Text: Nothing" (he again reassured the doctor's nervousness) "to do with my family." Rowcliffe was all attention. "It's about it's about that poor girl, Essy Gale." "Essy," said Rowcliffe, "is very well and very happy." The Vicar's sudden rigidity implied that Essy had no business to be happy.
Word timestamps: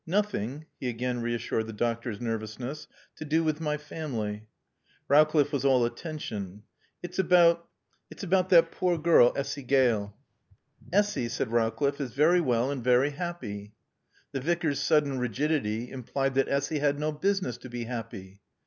Nothing" 0.07 0.65
(he 0.79 0.89
again 0.89 1.21
reassured 1.21 1.67
the 1.67 1.73
doctor's 1.73 2.19
nervousness) 2.19 2.87
"to 3.17 3.23
do 3.23 3.43
with 3.43 3.61
my 3.61 3.77
family." 3.77 4.47
Rowcliffe 5.07 5.51
was 5.53 5.63
all 5.63 5.85
attention. 5.85 6.63
"It's 7.03 7.19
about 7.19 7.69
it's 8.09 8.23
about 8.23 8.49
that 8.49 8.71
poor 8.71 8.97
girl, 8.97 9.31
Essy 9.35 9.61
Gale." 9.61 10.17
"Essy," 10.91 11.29
said 11.29 11.51
Rowcliffe, 11.51 12.01
"is 12.01 12.13
very 12.15 12.41
well 12.41 12.71
and 12.71 12.83
very 12.83 13.11
happy." 13.11 13.75
The 14.31 14.39
Vicar's 14.41 14.79
sudden 14.79 15.19
rigidity 15.19 15.91
implied 15.91 16.33
that 16.33 16.49
Essy 16.49 16.79
had 16.79 16.97
no 16.99 17.11
business 17.11 17.59
to 17.59 17.69
be 17.69 17.83
happy. 17.83 18.41